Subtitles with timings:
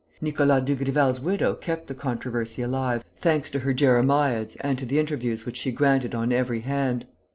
[0.19, 5.45] Nicolas Dugrival's widow kept the controversy alive, thanks to her jeremiads and to the interviews
[5.45, 7.05] which she granted on every hand.